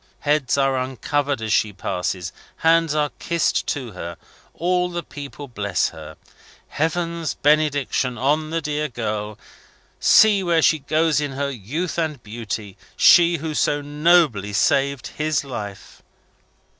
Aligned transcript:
Heads 0.21 0.57
are 0.57 0.77
uncovered 0.79 1.43
as 1.43 1.53
she 1.53 1.71
passes, 1.71 2.33
hands 2.65 2.95
are 2.95 3.11
kissed 3.19 3.67
to 3.67 3.91
her, 3.91 4.17
all 4.55 4.89
the 4.89 5.03
people 5.03 5.47
bless 5.47 5.89
her. 5.89 6.17
"Heaven's 6.69 7.35
benediction 7.35 8.17
on 8.17 8.49
the 8.49 8.61
dear 8.61 8.87
girl! 8.87 9.37
See 9.99 10.41
where 10.41 10.63
she 10.63 10.79
goes 10.79 11.21
in 11.21 11.33
her 11.33 11.51
youth 11.51 11.99
and 11.99 12.23
beauty; 12.23 12.79
she 12.97 13.37
who 13.37 13.53
so 13.53 13.79
nobly 13.83 14.53
saved 14.53 15.05
his 15.05 15.43
life!" 15.43 16.01